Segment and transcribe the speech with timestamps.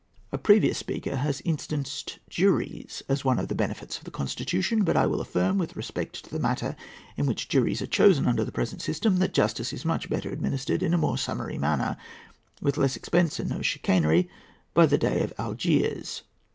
[0.31, 4.97] A previous speaker has instanced juries as one of the benefits of the Constitution; but
[4.97, 6.75] I will affirm, with respect to the manner
[7.17, 10.81] in which juries are chosen under the present system, that justice is much better administered,
[10.81, 11.97] in a more summary manner,
[12.63, 14.27] with less expense, and no chicanery,
[14.73, 16.23] by the Dey of Algiers.